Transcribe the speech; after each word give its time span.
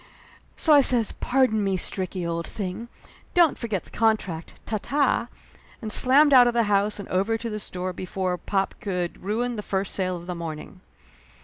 So 0.57 0.73
I 0.73 0.81
says 0.81 1.11
"Pardon 1.11 1.63
me, 1.63 1.77
Stricky, 1.77 2.27
old 2.27 2.47
thing 2.47 2.87
don't 3.35 3.55
forget 3.55 3.83
the 3.83 3.91
contract 3.91 4.55
ta 4.65 4.79
ta!" 4.81 5.27
and 5.79 5.91
slammed 5.91 6.33
out 6.33 6.47
of 6.47 6.55
the 6.55 6.63
house 6.63 6.97
and 6.97 7.07
over 7.09 7.37
to 7.37 7.51
the 7.51 7.59
store 7.59 7.93
before 7.93 8.35
pop 8.39 8.73
could 8.81 9.21
ruin 9.21 9.57
the 9.57 9.61
first 9.61 9.93
sale 9.93 10.17
of 10.17 10.25
the 10.25 10.33
morning. 10.33 10.81